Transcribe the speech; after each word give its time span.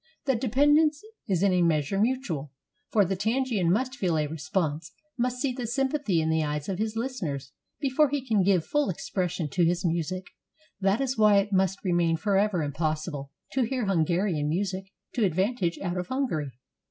The 0.25 0.33
dependence 0.35 1.03
is 1.27 1.43
in 1.43 1.53
a 1.53 1.61
meas 1.61 1.91
ure 1.91 2.01
mutual, 2.01 2.51
for 2.89 3.05
the 3.05 3.15
Tzigane 3.15 3.69
must 3.69 3.95
feel 3.95 4.17
a 4.17 4.25
response, 4.25 4.91
must 5.15 5.37
see 5.39 5.53
the 5.53 5.67
sympathy 5.67 6.19
in 6.19 6.31
the 6.31 6.43
eyes 6.43 6.67
of 6.67 6.79
his 6.79 6.95
listeners, 6.95 7.51
before 7.79 8.09
he 8.09 8.25
can 8.25 8.41
give 8.41 8.65
full 8.65 8.89
expression 8.89 9.47
to 9.49 9.63
his 9.63 9.85
music. 9.85 10.25
That 10.79 11.01
is 11.01 11.19
why 11.19 11.37
it 11.37 11.53
must 11.53 11.83
remain 11.85 12.17
forever 12.17 12.63
impossible 12.63 13.29
to 13.51 13.61
hear 13.61 13.85
Hungarian 13.85 14.49
music 14.49 14.91
to 15.13 15.23
advantage 15.23 15.77
out 15.83 15.97
of 15.97 16.07
Hungary. 16.07 16.51